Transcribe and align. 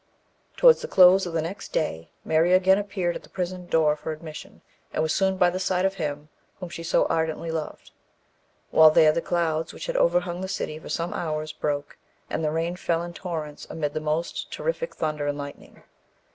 Towards 0.57 0.81
the 0.81 0.87
close 0.87 1.27
of 1.27 1.33
the 1.33 1.43
next 1.43 1.71
day, 1.73 2.09
Mary 2.25 2.53
again 2.53 2.79
appeared 2.79 3.15
at 3.15 3.21
the 3.21 3.29
prison 3.29 3.67
door 3.67 3.95
for 3.95 4.11
admission, 4.11 4.63
and 4.91 5.03
was 5.03 5.13
soon 5.13 5.37
by 5.37 5.51
the 5.51 5.59
side 5.59 5.85
of 5.85 5.93
him 5.93 6.29
whom 6.59 6.69
she 6.69 6.81
so 6.81 7.05
ardently 7.05 7.51
loved. 7.51 7.91
While 8.71 8.89
there 8.89 9.11
the 9.11 9.21
clouds 9.21 9.75
which 9.75 9.85
had 9.85 9.97
overhung 9.97 10.41
the 10.41 10.47
city 10.47 10.79
for 10.79 10.89
some 10.89 11.13
hours 11.13 11.51
broke, 11.53 11.99
and 12.31 12.43
the 12.43 12.49
rain 12.49 12.77
fell 12.77 13.03
in 13.03 13.13
torrents 13.13 13.67
amid 13.69 13.93
the 13.93 13.99
most 14.01 14.51
terrific 14.51 14.95
thunder 14.95 15.27
and 15.27 15.37
lightning. 15.37 15.83